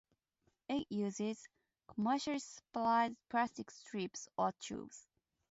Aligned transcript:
It 0.67 0.87
uses 0.89 1.47
commercially 1.87 2.39
supplied 2.39 3.15
plastic 3.29 3.69
strips 3.69 4.27
or 4.35 4.51
tubes. 4.53 5.05